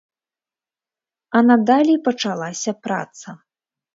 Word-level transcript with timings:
А 1.39 1.41
надалей 1.49 1.99
пачалася 2.09 2.71
праца. 2.87 3.29